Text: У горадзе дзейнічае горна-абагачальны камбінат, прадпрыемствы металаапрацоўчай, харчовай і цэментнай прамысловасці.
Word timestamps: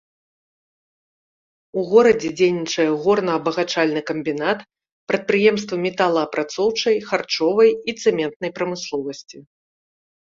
У 1.81 1.81
горадзе 1.91 2.29
дзейнічае 2.37 2.85
горна-абагачальны 3.03 4.01
камбінат, 4.09 4.63
прадпрыемствы 5.11 5.75
металаапрацоўчай, 5.85 6.97
харчовай 7.11 7.69
і 7.75 7.91
цэментнай 8.05 8.51
прамысловасці. 8.57 9.37